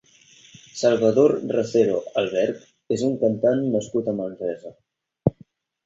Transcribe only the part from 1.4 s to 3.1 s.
Racero Alberch és